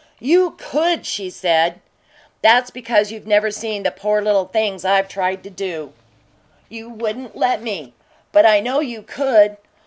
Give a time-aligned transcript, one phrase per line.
[0.19, 1.79] "You could!" she said.
[2.41, 5.93] "That's because you've never seen the poor little things I've tried to do."
[6.69, 7.93] "You wouldn't let me,
[8.31, 9.57] but I KNOW you could!